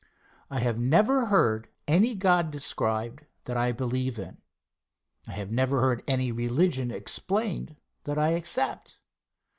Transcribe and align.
I 0.49 0.61
have 0.61 0.79
never 0.79 1.27
heard 1.27 1.67
any 1.87 2.15
God 2.15 2.49
described 2.49 3.23
that 3.45 3.55
I 3.55 3.71
believe 3.71 4.17
in. 4.17 4.39
I 5.27 5.33
have 5.33 5.51
never 5.51 5.79
heard 5.81 6.01
any 6.07 6.31
religion 6.31 6.89
explained 6.89 7.75
that 8.05 8.17
I 8.17 8.29
accept. 8.29 8.97